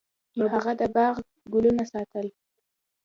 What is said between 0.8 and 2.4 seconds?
باغ ګلونه ساتل.